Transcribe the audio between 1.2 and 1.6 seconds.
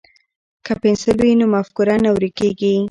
وي نو